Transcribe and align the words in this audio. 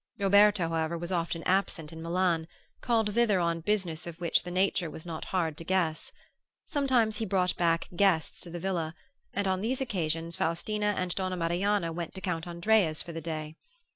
Roberto, 0.17 0.67
however, 0.69 0.97
was 0.97 1.11
often 1.11 1.43
absent 1.43 1.93
in 1.93 2.01
Milan, 2.01 2.47
called 2.81 3.13
thither 3.13 3.39
on 3.39 3.59
business 3.61 4.07
of 4.07 4.19
which 4.19 4.41
the 4.41 4.49
nature 4.49 4.89
was 4.89 5.05
not 5.05 5.25
hard 5.25 5.55
to 5.57 5.63
guess. 5.63 6.11
Sometimes 6.65 7.17
he 7.17 7.25
brought 7.27 7.55
back 7.55 7.87
guests 7.95 8.41
to 8.41 8.49
the 8.49 8.57
villa; 8.59 8.95
and 9.31 9.47
on 9.47 9.61
these 9.61 9.79
occasions 9.79 10.35
Faustina 10.37 10.95
and 10.97 11.13
Donna 11.13 11.37
Marianna 11.37 11.93
went 11.93 12.15
to 12.15 12.19
Count 12.21 12.47
Andrea's 12.47 13.03
for 13.03 13.11
the 13.11 13.21
day. 13.21 13.57